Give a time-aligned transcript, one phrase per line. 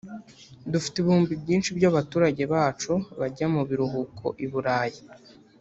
[0.71, 4.99] Dufite ibihumbi byinshi by’abaturage bacu bajya mu biruhuko i Burayi